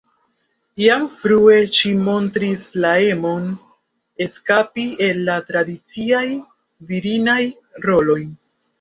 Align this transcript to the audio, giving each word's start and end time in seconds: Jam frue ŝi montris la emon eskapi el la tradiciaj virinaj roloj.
Jam 0.83 1.03
frue 1.19 1.57
ŝi 1.79 1.91
montris 2.07 2.63
la 2.87 2.95
emon 3.17 3.45
eskapi 4.27 4.89
el 5.11 5.23
la 5.31 5.39
tradiciaj 5.53 6.27
virinaj 6.93 7.41
roloj. 7.89 8.23